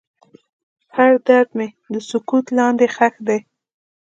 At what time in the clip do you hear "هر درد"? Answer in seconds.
0.95-1.49